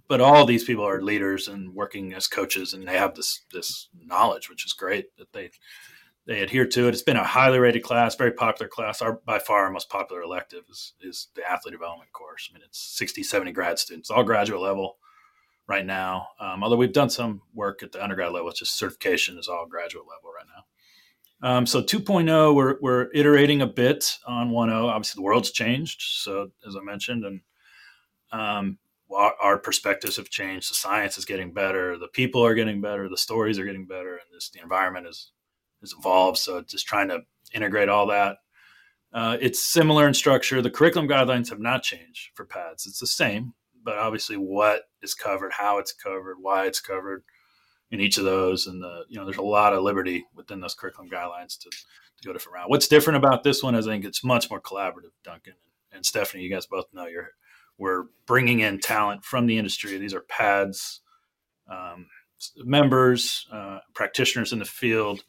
[0.08, 3.90] but all these people are leaders and working as coaches, and they have this this
[4.06, 5.52] knowledge, which is great that they
[6.28, 6.94] they adhere to it.
[6.94, 9.02] It's been a highly rated class, very popular class.
[9.02, 12.50] Our by far our most popular elective is is the athlete development course.
[12.50, 14.98] I mean, it's 60, 70 grad students, all graduate level
[15.68, 16.28] right now.
[16.40, 19.66] Um, although we've done some work at the undergrad level, it's just certification is all
[19.68, 20.64] graduate level right now.
[21.42, 24.72] Um, so 2.0, we're, we're iterating a bit on 1.0.
[24.72, 26.02] Obviously, the world's changed.
[26.02, 27.42] So, as I mentioned, and
[28.32, 28.78] um,
[29.12, 30.70] our, our, perspectives have changed.
[30.70, 31.98] The science is getting better.
[31.98, 33.08] The people are getting better.
[33.08, 35.32] The stories are getting better, and this, the environment is
[35.82, 36.38] has evolved.
[36.38, 37.20] So, just trying to
[37.54, 38.38] integrate all that.
[39.14, 40.62] Uh, it's similar in structure.
[40.62, 42.86] The curriculum guidelines have not changed for PAADS.
[42.88, 47.24] It's the same, but obviously, what is covered, how it's covered, why it's covered
[47.92, 50.74] in each of those, and the you know there's a lot of liberty within those
[50.74, 52.70] curriculum guidelines to, to go different route.
[52.70, 55.14] What's different about this one is I think it's much more collaborative.
[55.24, 55.54] Duncan
[55.92, 57.30] and Stephanie, you guys both know you're
[57.78, 59.98] we're bringing in talent from the industry.
[59.98, 61.00] These are PAADS
[61.70, 62.08] um,
[62.58, 65.24] members, uh, practitioners in the field,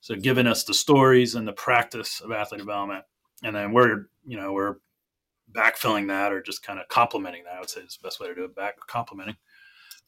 [0.00, 3.04] so giving us the stories and the practice of athlete development,
[3.42, 4.76] and then we're you know we're
[5.52, 7.54] backfilling that or just kind of complementing that.
[7.54, 8.54] I would say is the best way to do it.
[8.54, 9.36] Back complementing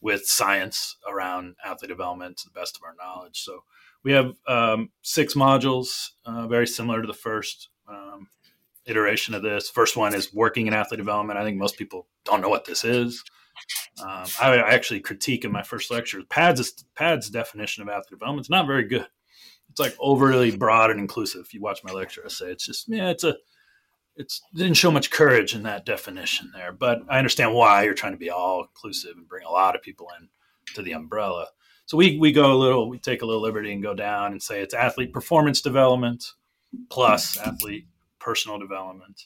[0.00, 3.40] with science around athlete development to the best of our knowledge.
[3.40, 3.64] So
[4.04, 8.28] we have um, six modules, uh, very similar to the first um,
[8.88, 9.70] iteration of this.
[9.70, 11.38] First one is working in athlete development.
[11.38, 13.22] I think most people don't know what this is.
[14.02, 18.46] Um, I, I, actually critique in my first lecture PAADS PAADS definition of athlete development
[18.46, 19.06] is not very good.
[19.70, 21.42] It's like overly broad and inclusive.
[21.42, 23.36] If you watch my lecture, I say it's just yeah, it's a
[24.16, 26.72] it's didn't show much courage in that definition there.
[26.72, 29.82] But I understand why you're trying to be all inclusive and bring a lot of
[29.82, 30.28] people in
[30.74, 31.46] to the umbrella.
[31.86, 34.42] So we we go a little, we take a little liberty and go down and
[34.42, 36.32] say it's athlete performance development
[36.90, 37.86] plus athlete
[38.28, 39.22] personal development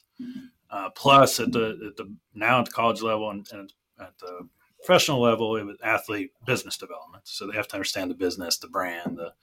[0.71, 4.47] uh, plus at the at the now at the college level and, and at the
[4.77, 7.27] professional level it was athlete business development.
[7.27, 9.33] So they have to understand the business, the brand, the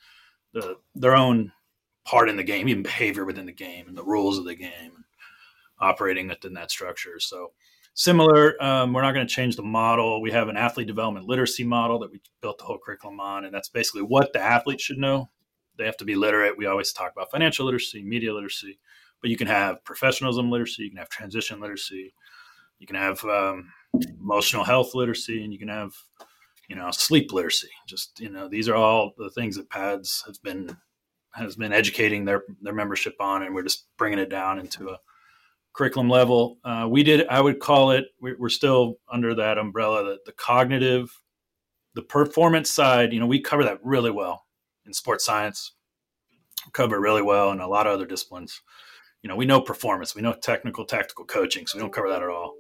[0.55, 1.53] the their own
[2.07, 5.05] part in the game, even behavior within the game and the rules of the game
[5.79, 7.21] operating within that structure.
[7.21, 7.53] So
[7.93, 10.23] similar, um, we're not going to change the model.
[10.23, 13.53] We have an athlete development literacy model that we built the whole curriculum on, and
[13.53, 15.29] that's basically what the athlete should know.
[15.77, 16.57] They have to be literate.
[16.59, 18.79] We always talk about financial literacy, media literacy,
[19.21, 22.13] but you can have professionalism literacy, you can have transition literacy,
[22.79, 23.71] you can have um,
[24.21, 25.93] emotional health literacy, and you can have
[26.69, 27.71] you know sleep literacy.
[27.87, 30.77] Just you know, these are all the things that PAADS has been
[31.33, 34.99] has been educating their their membership on, and we're just bringing it down into a
[35.73, 36.59] curriculum level.
[36.65, 41.11] Uh, we did, I would call it, we're still under that umbrella, the, the cognitive,
[41.95, 44.45] the performance side, you know, we cover that really well
[44.87, 45.73] in sports science,
[46.73, 48.61] cover it really well in a lot of other disciplines.
[49.23, 52.23] You know, we know performance, we know technical, tactical coaching, so we don't cover that
[52.23, 52.55] at all.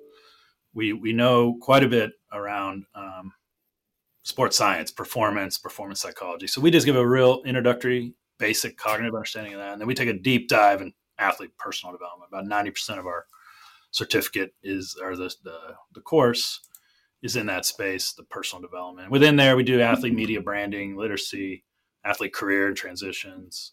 [0.74, 3.32] We, we know quite a bit around um,
[4.22, 6.46] sports science, performance, performance psychology.
[6.46, 9.72] So we just give a real introductory, basic cognitive understanding of that.
[9.72, 12.30] And then we take a deep dive in athlete personal development.
[12.32, 13.26] About 90% of our
[13.90, 15.58] certificate is, or the, the,
[15.94, 16.60] the course
[17.22, 19.10] is in that space, the personal development.
[19.10, 21.64] Within there, we do athlete media branding, literacy,
[22.04, 23.72] athlete career and transitions,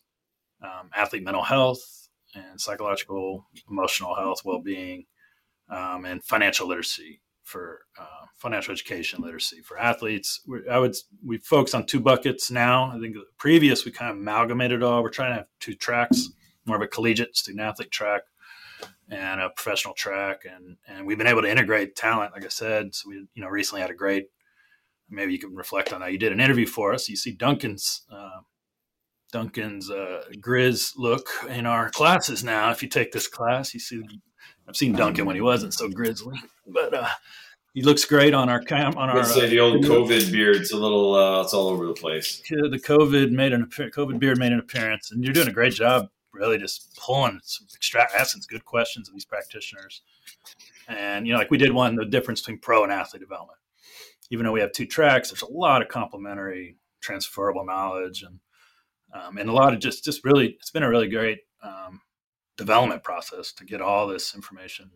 [0.62, 5.06] um, athlete mental health and psychological, emotional health, well being,
[5.70, 10.42] um, and financial literacy for uh, financial education literacy for athletes.
[10.48, 12.92] we I would we focus on two buckets now.
[12.94, 15.02] I think previous we kind of amalgamated all.
[15.02, 16.30] We're trying to have two tracks
[16.68, 18.24] more of a collegiate student athlete track
[19.10, 22.94] and a professional track and and we've been able to integrate talent like i said
[22.94, 24.28] so we you know recently had a great
[25.10, 28.06] maybe you can reflect on that you did an interview for us you see duncan's
[28.12, 28.42] uh,
[29.38, 34.02] duncan's uh, grizz look in our classes now if you take this class you see
[34.68, 37.08] i've seen duncan when he wasn't so grizzly but uh,
[37.74, 39.24] he looks great on our cam on our.
[39.24, 40.56] Say the old uh, COVID beard.
[40.56, 41.14] It's a little.
[41.14, 42.42] Uh, it's all over the place.
[42.50, 46.10] The COVID made an COVID beard made an appearance, and you're doing a great job
[46.38, 50.02] really just pulling some extract asking good questions of these practitioners.
[50.88, 53.60] And you know, like we did one, the difference between pro and athlete development.
[54.30, 58.40] Even though we have two tracks, there's a lot of complementary transferable knowledge and
[59.14, 62.02] um, and a lot of just just really it's been a really great um,
[62.58, 64.92] development process to get all this information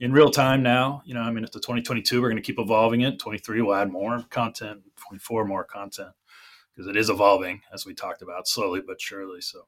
[0.00, 1.02] in real time now.
[1.04, 3.18] You know, I mean, it's the 2022, we're going to keep evolving it.
[3.18, 4.82] 23, we'll add more content.
[5.08, 6.10] 24, more content
[6.78, 9.40] because it is evolving as we talked about slowly but surely.
[9.40, 9.66] So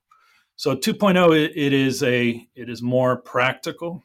[0.57, 4.05] so 2.0 it, it is a it is more practical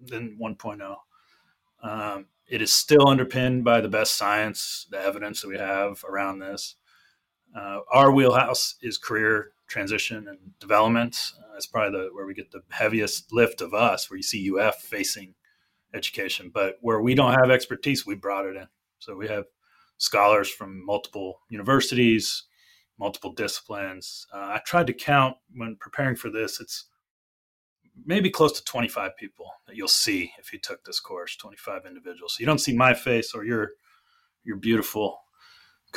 [0.00, 0.96] than 1.0.
[1.82, 6.40] Um, it is still underpinned by the best science, the evidence that we have around
[6.40, 6.74] this.
[7.54, 11.32] Uh, our wheelhouse is career transition and development.
[11.38, 14.50] Uh, it's probably the, where we get the heaviest lift of us, where you see
[14.56, 15.34] UF facing
[15.94, 16.50] education.
[16.52, 18.66] But where we don't have expertise, we brought it in.
[18.98, 19.44] So we have
[19.98, 22.44] scholars from multiple universities,
[22.98, 24.26] multiple disciplines.
[24.32, 26.60] Uh, I tried to count when preparing for this.
[26.60, 26.86] It's
[28.04, 32.34] maybe close to 25 people that you'll see if you took this course 25 individuals
[32.34, 33.72] so you don't see my face or your
[34.44, 35.20] your beautiful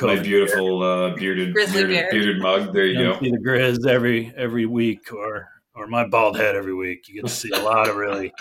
[0.00, 4.32] my beautiful uh, bearded bearded, bearded, mug there you, you go see the grizz every
[4.36, 7.88] every week or or my bald head every week you get to see a lot
[7.88, 8.32] of really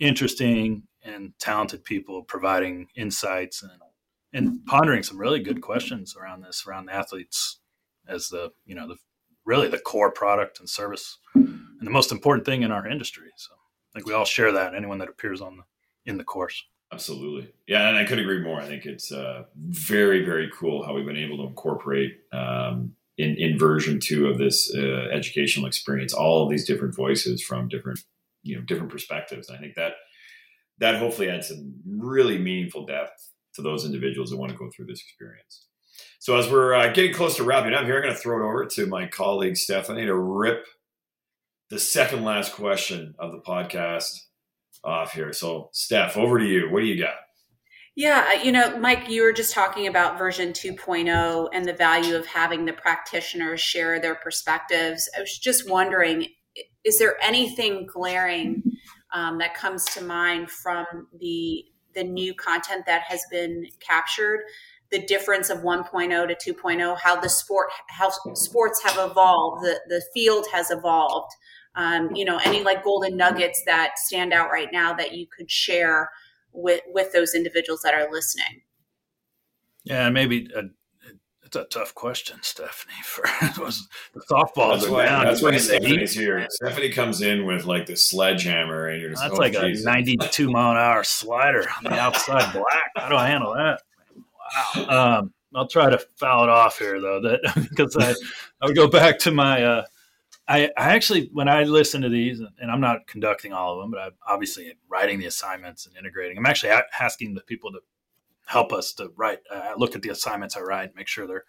[0.00, 3.72] interesting and talented people providing insights and
[4.34, 7.60] and pondering some really good questions around this around athletes
[8.08, 8.96] as the you know the
[9.44, 13.30] really the core product and service and the most important thing in our industry.
[13.36, 14.74] So I think we all share that.
[14.74, 15.62] Anyone that appears on the
[16.10, 16.64] in the course.
[16.92, 18.60] Absolutely, yeah, and I couldn't agree more.
[18.60, 23.34] I think it's uh, very very cool how we've been able to incorporate um, in
[23.36, 28.00] in version two of this uh, educational experience all of these different voices from different
[28.42, 29.48] you know different perspectives.
[29.48, 29.94] And I think that
[30.78, 34.86] that hopefully adds some really meaningful depth to those individuals that want to go through
[34.86, 35.66] this experience.
[36.18, 38.48] So as we're uh, getting close to wrapping up here, I'm going to throw it
[38.48, 40.64] over to my colleague Stephanie to rip
[41.70, 44.20] the second last question of the podcast
[44.84, 45.32] off here.
[45.32, 46.70] So, Steph, over to you.
[46.70, 47.14] What do you got?
[47.94, 52.24] Yeah, you know, Mike, you were just talking about version 2.0 and the value of
[52.24, 55.10] having the practitioners share their perspectives.
[55.16, 56.28] I was just wondering,
[56.84, 58.62] is there anything glaring
[59.12, 61.64] um, that comes to mind from the
[61.94, 64.40] the new content that has been captured
[64.90, 70.02] the difference of 1.0 to 2.0 how the sport how sports have evolved the, the
[70.14, 71.32] field has evolved
[71.74, 75.50] um, you know any like golden nuggets that stand out right now that you could
[75.50, 76.10] share
[76.52, 78.62] with with those individuals that are listening?
[79.84, 80.62] Yeah maybe a,
[81.44, 83.24] it's a tough question stephanie for
[83.62, 85.24] was the softballs that's why, down.
[85.24, 86.46] that's why stephanie's here.
[86.50, 89.84] Stephanie comes in with like the sledgehammer and you're just that's oh, like Jesus.
[89.84, 92.90] a 92 mile an hour slider on the outside black.
[92.96, 93.80] How do i handle that?
[94.76, 95.18] Wow.
[95.18, 98.14] Um, I'll try to foul it off here though, that because I
[98.62, 99.84] I would go back to my uh,
[100.48, 103.90] I, I actually, when I listen to these, and I'm not conducting all of them,
[103.92, 106.36] but I'm obviously writing the assignments and integrating.
[106.36, 107.78] I'm actually asking the people to
[108.46, 111.44] help us to write, uh, look at the assignments I write, make sure they're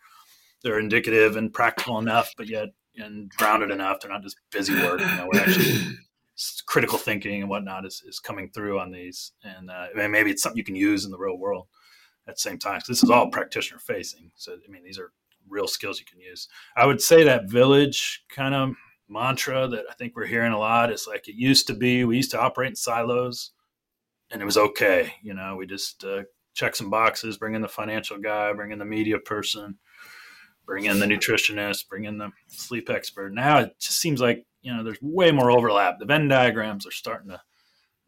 [0.63, 3.99] they're indicative and practical enough, but yet and grounded enough.
[3.99, 4.99] They're not just busy work.
[4.99, 5.97] You know, we're actually
[6.65, 10.57] critical thinking and whatnot is, is coming through on these, and uh, maybe it's something
[10.57, 11.67] you can use in the real world
[12.27, 12.79] at the same time.
[12.81, 14.31] So this is all practitioner facing.
[14.35, 15.11] So I mean, these are
[15.49, 16.47] real skills you can use.
[16.75, 18.75] I would say that village kind of
[19.09, 22.03] mantra that I think we're hearing a lot is like it used to be.
[22.03, 23.51] We used to operate in silos,
[24.31, 25.13] and it was okay.
[25.21, 28.79] You know, we just uh, check some boxes, bring in the financial guy, bring in
[28.79, 29.77] the media person,
[30.65, 33.33] bring in the nutritionist, bring in the sleep expert.
[33.33, 35.99] Now it just seems like you know there's way more overlap.
[35.99, 37.41] The Venn diagrams are starting to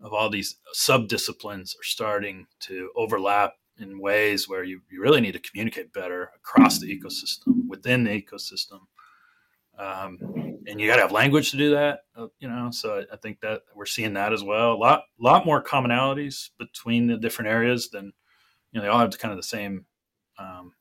[0.02, 5.22] of all these sub disciplines are starting to overlap in ways where you, you really
[5.22, 8.82] need to communicate better across the ecosystem within the ecosystem.
[9.78, 10.20] Um,
[10.68, 13.18] and you got to have language to do that uh, you know so I, I,
[13.18, 14.72] think that we're seeing that as well.
[14.72, 18.14] A lot lot more commonalities between the different areas than
[18.72, 19.86] you know they all have kind of the same
[20.40, 20.72] um,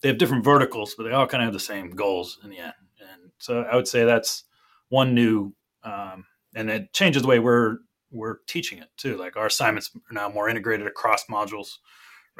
[0.00, 2.58] they have different verticals but they all kind of have the same goals in the
[2.58, 2.72] end.
[3.00, 4.44] And so i would say that's
[4.90, 7.78] one new um, and it changes the way we're
[8.10, 9.16] we're teaching it too.
[9.16, 11.78] Like our assignments are now more integrated across modules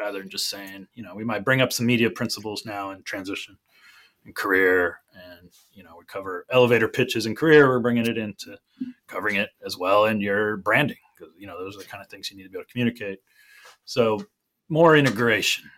[0.01, 3.03] rather than just saying, you know, we might bring up some media principles now in
[3.03, 3.57] transition
[4.25, 5.01] and career.
[5.15, 7.69] And, you know, we cover elevator pitches in career.
[7.69, 8.57] We're bringing it into
[9.07, 12.09] covering it as well in your branding because, you know, those are the kind of
[12.09, 13.21] things you need to be able to communicate.
[13.85, 14.25] So
[14.69, 15.71] more integration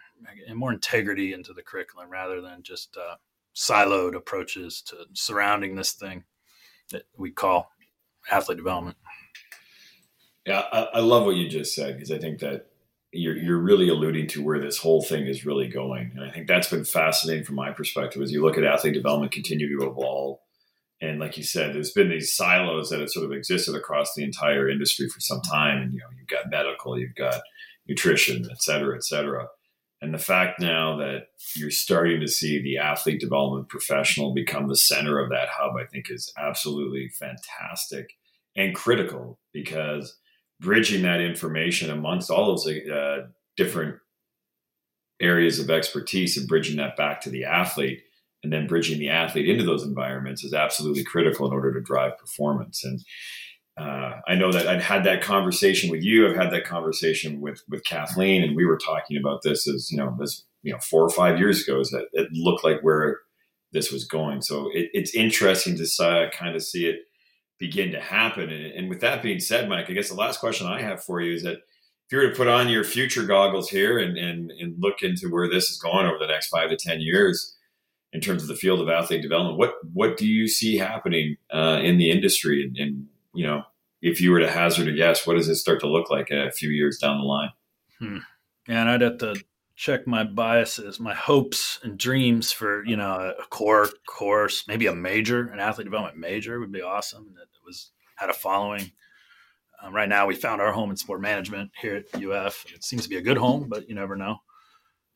[0.49, 3.17] and more integrity into the curriculum rather than just uh,
[3.55, 6.23] siloed approaches to surrounding this thing
[6.91, 7.71] that we call
[8.31, 8.97] athlete development.
[10.47, 12.72] Yeah, I, I love what you just said because I think that
[13.13, 16.49] you're you're really alluding to where this whole thing is really going, and I think
[16.49, 20.39] that's been fascinating from my perspective as you look at athlete development continue to evolve.
[21.01, 24.23] And like you said, there's been these silos that have sort of existed across the
[24.23, 25.83] entire industry for some time.
[25.83, 27.43] And you know, you've got medical, you've got
[27.89, 29.49] nutrition, et cetera, et cetera.
[30.01, 34.77] And the fact now that you're starting to see the athlete development professional become the
[34.77, 38.15] center of that hub, I think is absolutely fantastic
[38.57, 40.19] and critical because
[40.63, 43.97] bridging that information amongst all those uh, different
[45.21, 48.01] areas of expertise and bridging that back to the athlete
[48.43, 52.19] and then bridging the athlete into those environments is absolutely critical in order to drive
[52.19, 53.01] performance and
[53.79, 56.29] uh, I know that I'd had that conversation with you.
[56.29, 59.97] I've had that conversation with with Kathleen, and we were talking about this as you
[59.97, 61.81] know, as you know, four or five years ago.
[61.81, 63.21] Is that it looked like where
[63.73, 64.43] this was going?
[64.43, 67.01] So it, it's interesting to uh, kind of see it
[67.59, 68.51] begin to happen.
[68.51, 71.21] And, and, with that being said, Mike, I guess the last question I have for
[71.21, 74.51] you is that if you were to put on your future goggles here and, and,
[74.51, 77.57] and look into where this is going over the next five to 10 years
[78.13, 81.81] in terms of the field of athlete development, what, what do you see happening uh,
[81.83, 82.65] in the industry?
[82.65, 83.63] And, and, you know,
[84.03, 86.51] if you were to hazard a guess, what does it start to look like a
[86.51, 87.51] few years down the line?
[87.99, 88.19] Hmm.
[88.69, 89.37] And I'd have to
[89.83, 94.95] check my biases, my hopes and dreams for you know a core course, maybe a
[94.95, 97.35] major, an athlete development major would be awesome.
[97.35, 98.93] That was had a following.
[99.83, 102.65] Um, right now, we found our home in sport management here at UF.
[102.73, 104.37] It seems to be a good home, but you never know.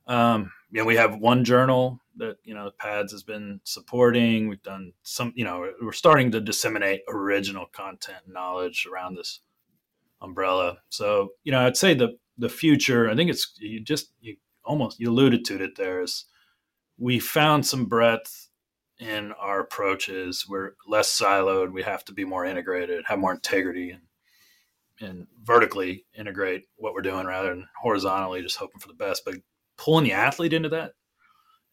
[0.08, 4.48] Um, you know, we have one journal that you know PAADS has been supporting.
[4.48, 9.38] We've done some, you know, we're starting to disseminate original content knowledge around this
[10.20, 10.78] umbrella.
[10.88, 13.08] So you know, I'd say the the future.
[13.08, 14.36] I think it's you just you
[14.66, 16.26] almost you alluded to it there is
[16.98, 18.48] we found some breadth
[18.98, 20.46] in our approaches.
[20.48, 21.72] We're less siloed.
[21.72, 24.02] We have to be more integrated have more integrity and
[25.00, 29.22] and vertically integrate what we're doing rather than horizontally just hoping for the best.
[29.26, 29.34] But
[29.76, 30.92] pulling the athlete into that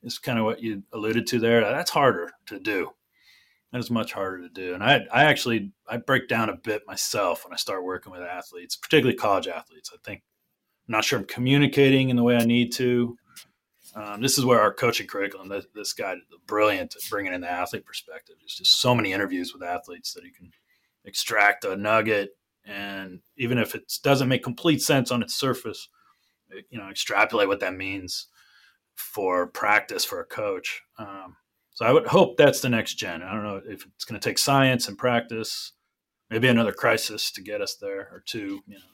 [0.01, 1.61] is kind of what you alluded to there.
[1.61, 2.89] That's harder to do.
[3.71, 4.73] That is much harder to do.
[4.73, 8.21] And i i actually i break down a bit myself when i start working with
[8.21, 9.91] athletes particularly college athletes.
[9.93, 10.23] I think
[10.87, 13.17] I'm not sure I'm communicating in the way I need to.
[13.95, 16.15] Um, this is where our coaching curriculum, this, this guy,
[16.47, 18.35] brilliant at bringing in the athlete perspective.
[18.39, 20.51] There's just so many interviews with athletes that he can
[21.05, 22.31] extract a nugget
[22.65, 25.89] and even if it doesn't make complete sense on its surface,
[26.69, 28.27] you know, extrapolate what that means
[28.95, 30.81] for practice for a coach.
[30.97, 31.35] Um,
[31.71, 33.21] so I would hope that's the next gen.
[33.21, 35.73] I don't know if it's going to take science and practice,
[36.29, 38.61] maybe another crisis to get us there, or two.
[38.67, 38.85] You know,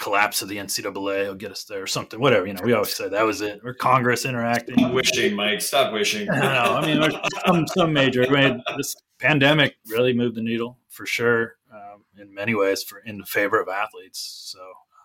[0.00, 2.20] collapse of the NCAA will get us there, or something.
[2.20, 2.46] Whatever.
[2.46, 3.60] You know, we always say that was it.
[3.64, 4.78] Or Congress interacting.
[4.78, 5.60] Stop wishing, Mike.
[5.60, 6.28] Stop wishing.
[6.32, 6.74] I know.
[6.74, 8.24] I mean, some some major.
[8.24, 11.56] I mean, this pandemic really moved the needle for sure.
[11.72, 14.52] Um, in many ways, for in favor of athletes.
[14.52, 14.60] So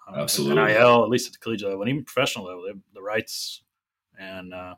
[0.08, 3.64] um, absolutely, NIL, at least at the collegiate level, and even professional level, the rights
[4.20, 4.76] and uh,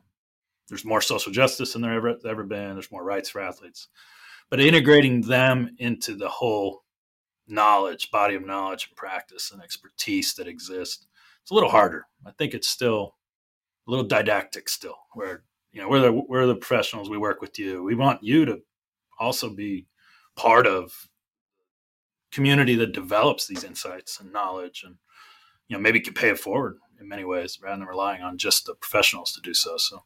[0.68, 2.74] there's more social justice than there ever ever been.
[2.74, 3.88] There's more rights for athletes,
[4.50, 6.84] but integrating them into the whole
[7.46, 11.06] knowledge, body of knowledge and practice and expertise that exists,
[11.42, 12.06] it's a little harder.
[12.26, 13.16] I think it's still
[13.86, 14.98] a little didactic still.
[15.14, 17.10] Where you know we're the we're the professionals.
[17.10, 17.82] We work with you.
[17.82, 18.60] We want you to
[19.18, 19.86] also be
[20.36, 21.08] part of
[22.32, 24.96] community that develops these insights and knowledge and
[25.68, 28.64] you know maybe can pay it forward in many ways rather than relying on just
[28.64, 30.02] the professionals to do so so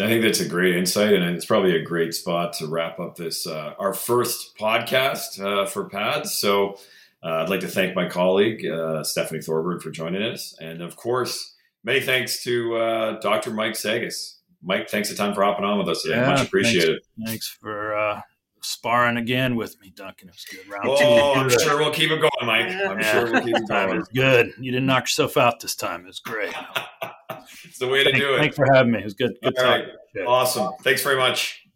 [0.00, 3.16] I think that's a great insight, and it's probably a great spot to wrap up
[3.16, 6.28] this uh, our first podcast uh, for PAADS.
[6.28, 6.78] So
[7.22, 10.94] uh, I'd like to thank my colleague uh, Stephanie Thorburn for joining us, and of
[10.94, 13.50] course, many thanks to uh, Dr.
[13.50, 14.38] Mike Sagas.
[14.62, 16.16] Mike, thanks a ton for hopping on with us today.
[16.16, 17.00] Yeah, Much appreciated.
[17.16, 18.20] Thanks, thanks for uh,
[18.68, 20.28] sparring again with me, Duncan.
[20.28, 20.68] It was good.
[20.68, 21.40] Round oh, two.
[21.40, 22.66] I'm sure we'll keep it going, Mike.
[22.66, 23.12] I'm yeah.
[23.12, 23.90] sure we'll keep it going.
[23.90, 24.52] It was good.
[24.58, 26.02] You didn't knock yourself out this time.
[26.02, 26.54] It was great.
[27.64, 28.38] it's the way to thanks, do it.
[28.38, 29.00] Thanks for having me.
[29.00, 29.32] It was good.
[29.42, 29.86] Good All right.
[30.26, 30.72] Awesome.
[30.82, 31.67] Thanks very much.